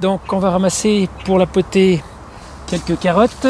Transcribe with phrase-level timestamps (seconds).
[0.00, 2.02] Donc on va ramasser pour la potée
[2.66, 3.46] quelques carottes.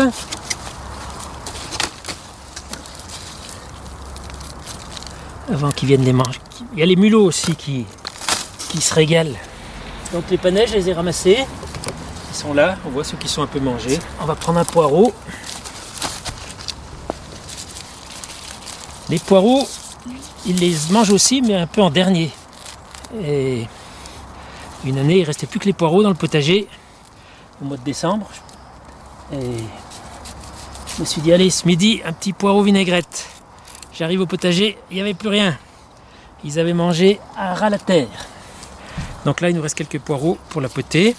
[5.53, 6.41] Avant qu'ils viennent les manger.
[6.73, 7.87] Il y a les mulots aussi qui,
[8.69, 9.37] qui se régalent.
[10.13, 11.45] Donc les panais, je les ai ramassés.
[12.31, 13.99] Ils sont là, on voit ceux qui sont un peu mangés.
[14.21, 15.13] On va prendre un poireau.
[19.09, 19.69] Les poireaux,
[20.47, 22.33] ils les mangent aussi, mais un peu en dernier.
[23.23, 23.67] Et
[24.85, 26.69] une année, il restait plus que les poireaux dans le potager
[27.63, 28.29] au mois de décembre.
[29.33, 29.57] Et
[30.95, 33.29] je me suis dit, allez, ce midi, un petit poireau vinaigrette.
[33.93, 35.59] J'arrive au potager, il n'y avait plus rien.
[36.45, 38.09] Ils avaient mangé à ras la terre.
[39.25, 41.17] Donc là, il nous reste quelques poireaux pour la potée.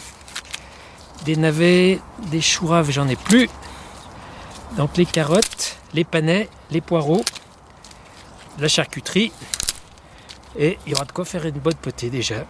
[1.24, 3.50] Des navets, des choux raves, j'en ai plus.
[4.78, 7.24] Donc les carottes, les panais, les poireaux,
[8.60, 9.32] la charcuterie.
[10.58, 12.46] Et il y aura de quoi faire une bonne potée déjà.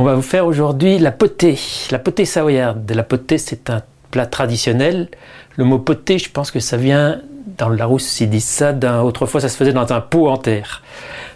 [0.00, 1.58] On va vous faire aujourd'hui la potée,
[1.90, 2.88] la potée savoyarde.
[2.94, 5.08] La potée, c'est un plat traditionnel.
[5.56, 7.20] Le mot potée, je pense que ça vient
[7.56, 8.72] dans le Larousse, ils disent ça.
[9.02, 10.84] Autrefois, ça se faisait dans un pot en terre.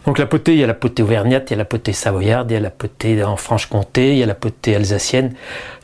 [0.06, 2.52] Donc la potée, il y a la potée auvergnate, il y a la potée savoyarde,
[2.52, 5.34] il y a la potée en Franche-Comté, il y a la potée alsacienne.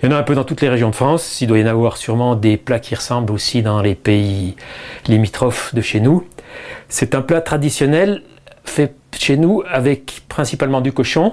[0.01, 1.41] Il y en a un peu dans toutes les régions de France.
[1.41, 4.55] Il doit y en avoir sûrement des plats qui ressemblent aussi dans les pays
[5.09, 6.25] limitrophes de chez nous.
[6.89, 8.23] C'est un plat traditionnel
[8.63, 11.33] fait chez nous avec principalement du cochon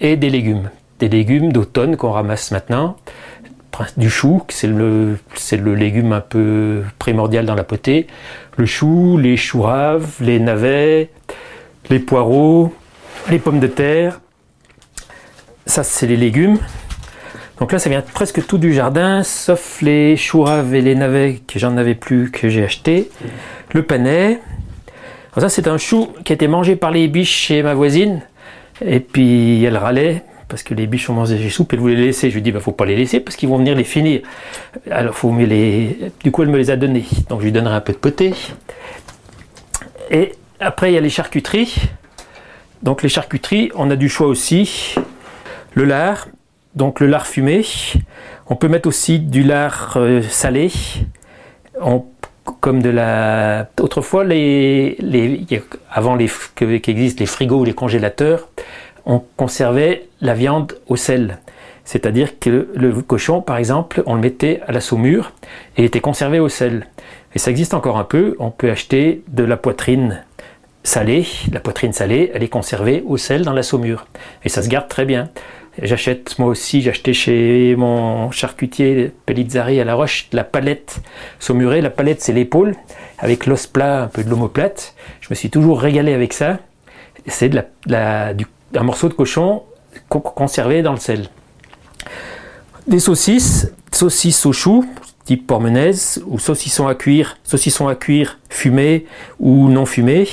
[0.00, 0.70] et des légumes.
[0.98, 2.96] Des légumes d'automne qu'on ramasse maintenant.
[3.96, 5.16] Du chou, c'est le,
[5.52, 8.06] le légume un peu primordial dans la potée.
[8.56, 11.08] Le chou, les choux raves, les navets,
[11.88, 12.74] les poireaux,
[13.30, 14.20] les pommes de terre.
[15.64, 16.58] Ça, c'est les légumes.
[17.58, 21.40] Donc là, ça vient presque tout du jardin, sauf les choux raves et les navets
[21.46, 23.10] que j'en avais plus, que j'ai acheté.
[23.72, 24.40] Le panais.
[25.36, 28.20] Ça, c'est un chou qui a été mangé par les biches chez ma voisine.
[28.84, 32.06] Et puis, elle râlait parce que les biches ont mangé les soupes, elle voulait les
[32.06, 32.28] laisser.
[32.30, 34.22] Je lui dis, bah, faut pas les laisser parce qu'ils vont venir les finir.
[34.90, 36.12] Alors, faut me les.
[36.22, 37.04] Du coup, elle me les a donnés.
[37.28, 38.34] Donc, je lui donnerai un peu de potée.
[40.10, 41.76] Et après, il y a les charcuteries.
[42.82, 44.94] Donc, les charcuteries, on a du choix aussi.
[45.74, 46.26] Le lard,
[46.74, 47.64] donc le lard fumé.
[48.48, 50.72] On peut mettre aussi du lard euh, salé.
[52.60, 53.68] Comme de la.
[53.80, 55.46] Autrefois, les, les,
[55.90, 58.48] avant les, qu'existent les frigos ou les congélateurs,
[59.06, 61.38] on conservait la viande au sel.
[61.84, 65.32] C'est-à-dire que le cochon, par exemple, on le mettait à la saumure
[65.76, 66.86] et était conservé au sel.
[67.34, 68.36] Et ça existe encore un peu.
[68.38, 70.22] On peut acheter de la poitrine
[70.82, 71.26] salée.
[71.52, 74.06] La poitrine salée, elle est conservée au sel dans la saumure.
[74.44, 75.28] Et ça se garde très bien.
[75.80, 81.00] J'achète, moi aussi, acheté chez mon charcutier Pellizzari à La Roche la palette
[81.38, 81.80] saumurée.
[81.80, 82.74] La palette, c'est l'épaule,
[83.18, 84.94] avec l'os plat, un peu de l'omoplate.
[85.20, 86.58] Je me suis toujours régalé avec ça.
[87.26, 89.62] C'est de la, du, un morceau de cochon
[90.08, 91.28] conservé dans le sel.
[92.86, 94.84] Des saucisses, saucisses au chou,
[95.24, 99.06] type pormenaise, ou saucissons à cuire, saucissons à cuire fumés
[99.38, 100.28] ou non fumés.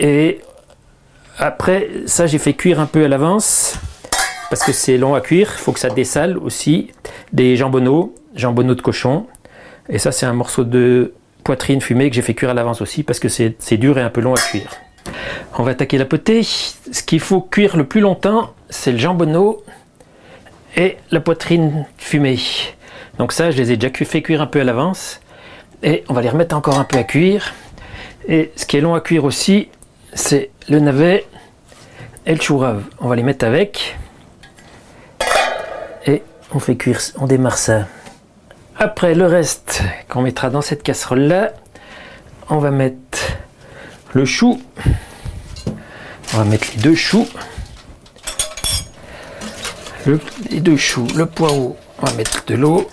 [0.00, 0.40] Et
[1.38, 3.78] après, ça, j'ai fait cuire un peu à l'avance
[4.48, 5.52] parce que c'est long à cuire.
[5.52, 6.90] Il faut que ça dessale aussi.
[7.32, 9.26] Des jambonneaux, jambonneaux de cochon.
[9.90, 11.12] Et ça, c'est un morceau de
[11.44, 14.08] poitrine fumée que j'ai fait cuire à l'avance aussi parce que c'est dur et un
[14.08, 14.70] peu long à cuire.
[15.58, 16.42] On va attaquer la potée.
[16.42, 19.62] Ce qu'il faut cuire le plus longtemps, c'est le jambonneau
[20.76, 22.38] et la poitrine fumée.
[23.18, 25.20] Donc ça, je les ai déjà fait cuire un peu à l'avance.
[25.82, 27.52] Et on va les remettre encore un peu à cuire.
[28.28, 29.68] Et ce qui est long à cuire aussi,
[30.14, 31.26] c'est le navet
[32.26, 32.82] et le chou rave.
[32.98, 33.98] On va les mettre avec.
[36.06, 36.22] Et
[36.52, 37.86] on fait cuire, on démarre ça.
[38.78, 41.52] Après le reste qu'on mettra dans cette casserole là,
[42.48, 43.18] on va mettre
[44.12, 44.60] le chou.
[46.32, 47.28] On va mettre les deux choux.
[50.50, 52.88] les deux choux, le poireau, on va mettre de l'eau.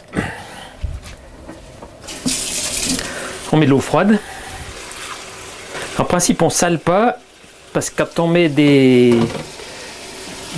[3.52, 4.20] On met de l'eau froide.
[6.00, 7.18] En principe, on sale pas
[7.74, 9.18] parce que quand on met de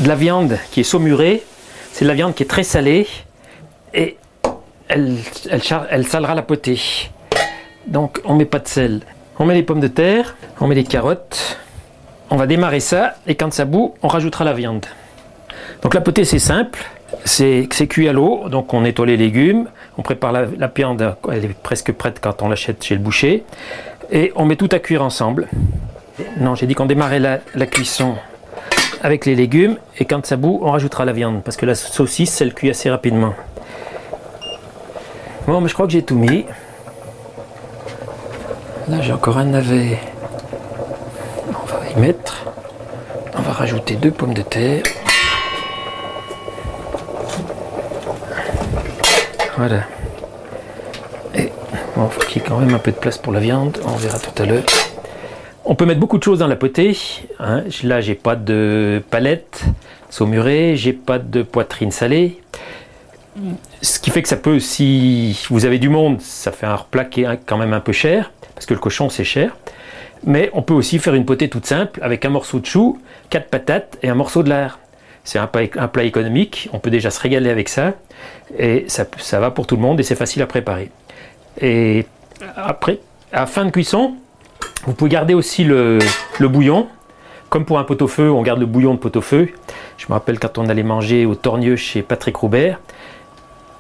[0.06, 1.44] la viande qui est saumurée,
[1.94, 3.08] c'est de la viande qui est très salée
[3.94, 4.18] et
[4.90, 5.18] elle,
[5.50, 6.82] elle, salera la potée.
[7.88, 9.02] Donc on met pas de sel.
[9.38, 11.58] On met les pommes de terre, on met les carottes.
[12.30, 14.86] On va démarrer ça et quand ça bout, on rajoutera la viande.
[15.82, 16.80] Donc la potée c'est simple,
[17.24, 21.46] c'est cuit à l'eau, donc on nettoie les légumes, on prépare la, la viande, elle
[21.46, 23.46] est presque prête quand on l'achète chez le boucher
[24.12, 25.48] et on met tout à cuire ensemble.
[26.40, 28.16] Non, j'ai dit qu'on démarrait la, cuisson
[29.02, 32.42] avec les légumes et quand ça bout, on rajoutera la viande parce que la saucisse,
[32.42, 33.34] elle cuit assez rapidement.
[35.48, 36.46] Bon, mais je crois que j'ai tout mis.
[38.88, 40.00] Là, j'ai encore un navet.
[41.50, 42.46] On va y mettre.
[43.38, 44.84] On va rajouter deux pommes de terre.
[49.58, 49.84] Voilà.
[51.96, 53.96] Bon, faut qu'il y ait quand même un peu de place pour la viande, on
[53.96, 54.64] verra tout à l'heure.
[55.66, 56.98] On peut mettre beaucoup de choses dans la potée.
[57.40, 57.64] Hein.
[57.84, 59.66] Là, j'ai pas de palette
[60.10, 62.42] saumurée, j'ai pas de poitrine salée.
[63.82, 67.06] Ce qui fait que ça peut, si vous avez du monde, ça fait un replat
[67.06, 69.56] qui est quand même un peu cher, parce que le cochon c'est cher.
[70.26, 73.00] Mais on peut aussi faire une potée toute simple avec un morceau de chou,
[73.30, 74.80] quatre patates et un morceau de lard.
[75.24, 77.94] C'est un, plat économique, on peut déjà se régaler avec ça.
[78.58, 80.90] Et ça va pour tout le monde et c'est facile à préparer.
[81.62, 82.06] Et
[82.56, 83.00] après,
[83.32, 84.16] à fin de cuisson,
[84.86, 86.00] vous pouvez garder aussi le,
[86.40, 86.88] bouillon.
[87.50, 89.50] Comme pour un pot-au-feu, on garde le bouillon de pot-au-feu.
[89.98, 92.80] Je me rappelle quand on allait manger au Tornieux chez Patrick Roubert.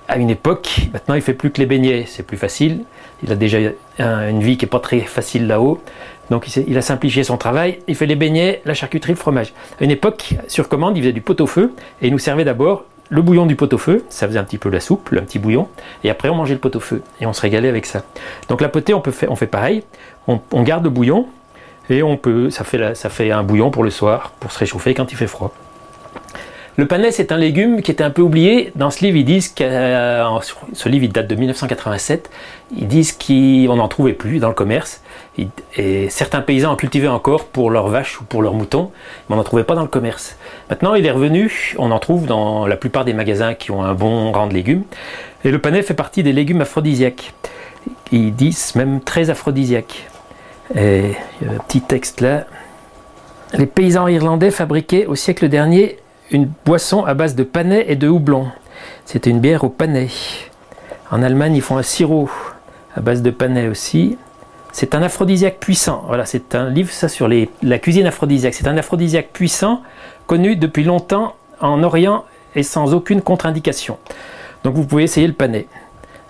[0.07, 2.83] À une époque, maintenant il fait plus que les beignets, c'est plus facile.
[3.23, 3.59] Il a déjà
[3.99, 5.79] une vie qui n'est pas très facile là-haut.
[6.31, 7.79] Donc il, a simplifié son travail.
[7.87, 9.53] Il fait les beignets, la charcuterie, le fromage.
[9.79, 13.21] À une époque, sur commande, il faisait du pot-au-feu et il nous servait d'abord le
[13.21, 15.67] bouillon du pot-au-feu, ça faisait un petit peu la soupe, un petit bouillon,
[16.03, 18.03] et après on mangeait le pot-au-feu, et on se régalait avec ça.
[18.47, 19.83] Donc la potée, on, peut faire, on fait pareil,
[20.27, 21.27] on, garde le bouillon,
[21.89, 24.93] et on peut, ça fait, ça fait un bouillon pour le soir, pour se réchauffer
[24.93, 25.51] quand il fait froid.
[26.77, 28.71] Le panais, c'est un légume qui était un peu oublié.
[28.75, 30.39] Dans ce livre, ils disent que euh,
[30.71, 32.29] ce livre il date de 1987.
[32.77, 35.01] Ils disent qu'on n'en trouvait plus dans le commerce.
[35.77, 38.91] Et certains paysans en cultivaient encore pour leurs vaches ou pour leurs moutons,
[39.27, 40.37] mais on n'en trouvait pas dans le commerce.
[40.69, 41.75] Maintenant, il est revenu.
[41.77, 44.83] On en trouve dans la plupart des magasins qui ont un bon rang de légumes.
[45.43, 47.33] Et le panais fait partie des légumes aphrodisiaques.
[48.11, 50.07] Ils disent même très aphrodisiaques.
[50.75, 52.45] Et il y a un petit texte là.
[53.53, 55.97] Les paysans irlandais fabriquaient au siècle dernier
[56.31, 58.47] une boisson à base de panais et de houblon.
[59.05, 60.09] C'était une bière au panais.
[61.09, 62.29] En Allemagne, ils font un sirop
[62.95, 64.17] à base de panais aussi.
[64.71, 66.03] C'est un aphrodisiaque puissant.
[66.07, 68.53] Voilà, c'est un livre ça sur la cuisine aphrodisiaque.
[68.53, 69.81] C'est un aphrodisiaque puissant,
[70.27, 72.25] connu depuis longtemps en Orient
[72.55, 73.97] et sans aucune contre-indication.
[74.63, 75.67] Donc vous pouvez essayer le panais.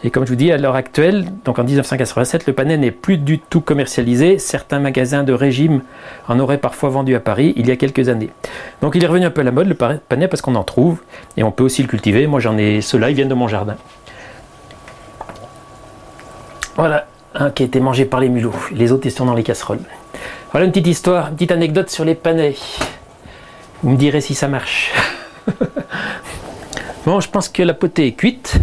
[0.02, 3.18] Et comme je vous dis, à l'heure actuelle, donc en 1987, le panais n'est plus
[3.18, 4.40] du tout commercialisé.
[4.40, 5.82] Certains magasins de régime
[6.30, 8.30] en auraient parfois vendu à Paris il y a quelques années.
[8.82, 11.00] Donc il est revenu un peu à la mode, le panais, parce qu'on en trouve.
[11.36, 12.28] Et on peut aussi le cultiver.
[12.28, 13.76] Moi j'en ai ceux-là, ils viennent de mon jardin.
[16.78, 18.54] Voilà, un qui a été mangé par les mulots.
[18.72, 19.80] Les autres, ils sont dans les casseroles.
[20.52, 22.56] Voilà une petite histoire, une petite anecdote sur les panais.
[23.84, 24.92] Vous me direz si ça marche.
[27.06, 28.56] bon, je pense que la potée est cuite.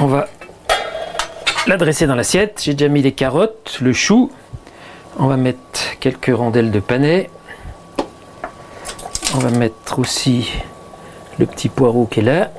[0.00, 0.28] On va
[1.66, 2.60] la dresser dans l'assiette.
[2.64, 4.30] J'ai déjà mis les carottes, le chou.
[5.18, 7.30] On va mettre quelques rondelles de panais.
[9.34, 10.50] On va mettre aussi
[11.38, 12.50] le petit poireau qui est là.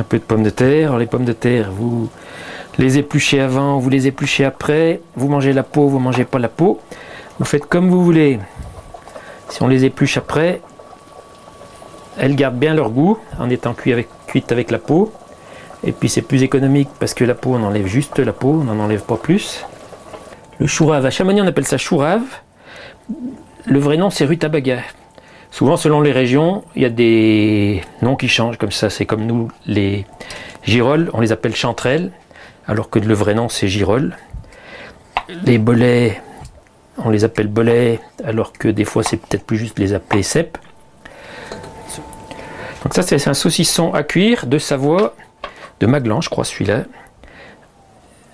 [0.00, 0.96] Un peu de pommes de terre.
[0.96, 2.08] les pommes de terre, vous
[2.78, 6.48] les éplucher avant, vous les épluchez après, vous mangez la peau, vous mangez pas la
[6.48, 6.80] peau.
[7.38, 8.38] Vous faites comme vous voulez.
[9.50, 10.62] Si on les épluche après,
[12.16, 15.12] elles gardent bien leur goût en étant avec, cuites avec la peau.
[15.84, 18.64] Et puis c'est plus économique parce que la peau, on enlève juste la peau, on
[18.64, 19.66] n'en enlève pas plus.
[20.60, 22.24] Le chourave, à Chamonix on appelle ça chourave.
[23.66, 24.78] Le vrai nom c'est rutabaga.
[25.50, 28.88] Souvent selon les régions, il y a des noms qui changent comme ça.
[28.88, 30.06] C'est comme nous, les
[30.62, 32.12] girolles, on les appelle chanterelles
[32.70, 34.16] alors que le vrai nom c'est Girol.
[35.44, 36.22] Les bolets,
[36.98, 40.56] on les appelle bolets, alors que des fois c'est peut-être plus juste les appeler cèpes.
[42.84, 45.16] Donc ça c'est un saucisson à cuire de Savoie,
[45.80, 46.84] de Maglan je crois celui-là.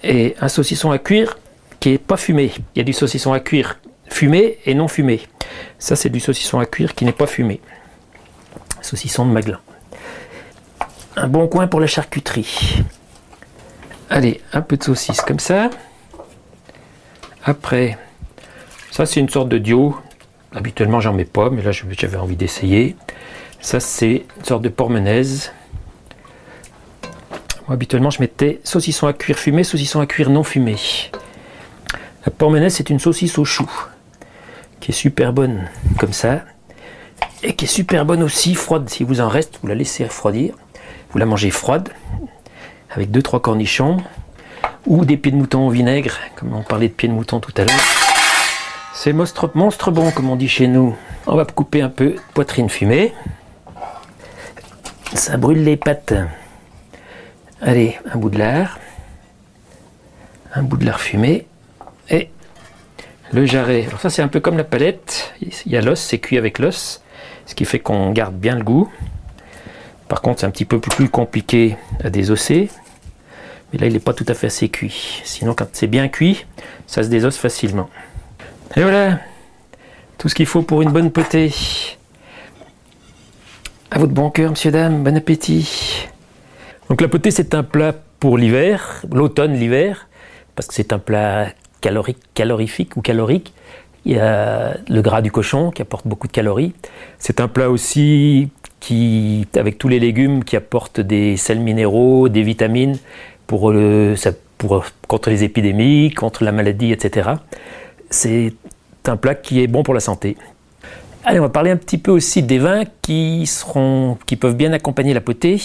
[0.03, 1.39] Et un saucisson à cuire
[1.81, 2.53] qui est pas fumé.
[2.75, 3.79] Il y a du saucisson à cuire
[4.11, 5.23] fumé et non fumé.
[5.79, 7.61] Ça c'est du saucisson à cuire qui n'est pas fumé.
[8.83, 9.59] Saucisson de Maglan.
[11.17, 12.83] Un bon coin pour la charcuterie.
[14.11, 15.71] Allez, un peu de saucisse comme ça.
[17.45, 17.99] Après,
[18.91, 19.97] ça c'est une sorte de dio.
[20.55, 22.97] Habituellement j'en mets pas, mais là j'avais envie d'essayer.
[23.61, 25.53] Ça c'est une sorte de pormenaise.
[27.67, 30.77] Moi habituellement je mettais saucisson à cuire fumé, saucisson à cuire non fumé.
[32.25, 33.69] La pormenaise c'est une saucisse au chou
[34.81, 35.69] qui est super bonne
[35.99, 36.43] comme ça
[37.43, 38.89] et qui est super bonne aussi froide.
[38.89, 40.55] Si vous en reste, vous la laissez refroidir.
[41.11, 41.91] Vous la mangez froide
[42.91, 43.99] avec 2-3 cornichons
[44.87, 47.53] ou des pieds de mouton au vinaigre, comme on parlait de pieds de mouton tout
[47.57, 47.81] à l'heure.
[48.95, 49.49] C'est monstre,
[49.91, 50.97] bon, comme on dit chez nous.
[51.27, 53.13] On va couper un peu de poitrine fumée.
[55.15, 56.15] Ça brûle les pattes.
[57.61, 58.79] Allez, un bout de lard.
[60.55, 61.47] Un bout de lard fumé.
[62.09, 62.31] Et
[63.33, 63.87] le jarret.
[63.87, 65.35] Alors ça c'est un peu comme la palette.
[65.41, 67.03] Il y a l'os, c'est cuit avec l'os.
[67.47, 68.91] Ce qui fait qu'on garde bien le goût.
[70.09, 72.71] Par contre c'est un petit peu plus compliqué à désosser.
[73.73, 75.23] Mais là, il n'est pas tout à fait assez cuit.
[75.25, 76.47] Sinon, quand c'est bien cuit,
[76.87, 77.91] ça se désosse facilement.
[78.77, 79.19] Et voilà,
[80.19, 81.53] tout ce qu'il faut pour une bonne potée.
[83.91, 86.07] À votre bon cœur, monsieur, dame, bon appétit.
[86.89, 90.09] Donc la potée, c'est un plat pour l'hiver, l'automne, l'hiver,
[90.55, 91.49] parce que c'est un plat
[91.87, 93.53] calorique, calorifique ou calorique.
[94.05, 96.73] Il y a le gras du cochon qui apporte beaucoup de calories.
[97.21, 98.49] C'est un plat aussi
[98.81, 102.99] qui, avec tous les légumes, qui apporte des sels minéraux, des vitamines
[103.47, 104.17] pour, le,
[105.07, 107.31] contre les épidémies, contre la maladie, etc.
[108.11, 108.53] C'est
[109.07, 110.37] un plat qui est bon pour la santé.
[111.25, 114.73] Allez, on va parler un petit peu aussi des vins qui, seront, qui peuvent bien
[114.73, 115.63] accompagner la potée.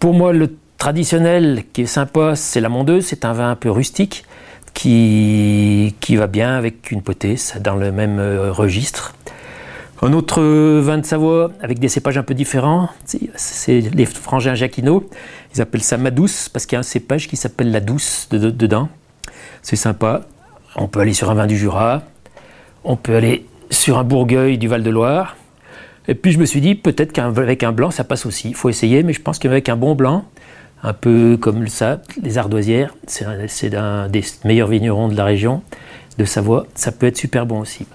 [0.00, 3.06] Pour moi, le traditionnel qui est sympa, c'est la Mondeuse.
[3.06, 4.24] C'est un vin un peu rustique
[4.76, 9.14] qui, qui va bien avec une potée, dans le même euh, registre.
[10.02, 10.42] Un autre
[10.80, 15.08] vin de Savoie avec des cépages un peu différents, c'est les frangins Jacquino.
[15.54, 18.90] Ils appellent ça Madouce parce qu'il y a un cépage qui s'appelle la douce dedans.
[19.62, 20.26] C'est sympa.
[20.76, 22.02] On peut aller sur un vin du Jura,
[22.84, 25.38] on peut aller sur un Bourgueil du Val-de-Loire.
[26.06, 28.50] Et puis je me suis dit, peut-être qu'avec un blanc, ça passe aussi.
[28.50, 30.26] Il faut essayer, mais je pense qu'avec un bon blanc,
[30.82, 35.62] un peu comme ça, les ardoisières, c'est un des meilleurs vignerons de la région
[36.18, 37.86] de Savoie, ça peut être super bon aussi.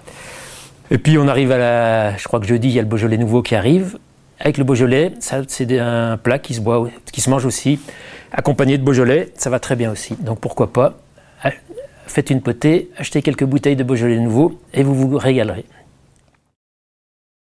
[0.89, 3.17] Et puis on arrive à la, je crois que jeudi, il y a le Beaujolais
[3.17, 3.97] nouveau qui arrive.
[4.39, 7.79] Avec le Beaujolais, c'est un plat qui se, boit, qui se mange aussi,
[8.31, 10.15] accompagné de Beaujolais, ça va très bien aussi.
[10.15, 10.97] Donc pourquoi pas
[12.11, 15.65] faites une potée, achetez quelques bouteilles de Beaujolais nouveau et vous vous régalerez.